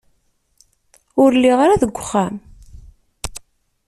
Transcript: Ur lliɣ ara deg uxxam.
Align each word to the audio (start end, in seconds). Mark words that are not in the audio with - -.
Ur 1.21 1.29
lliɣ 1.35 1.59
ara 1.61 1.81
deg 1.83 1.91
uxxam. 2.01 2.35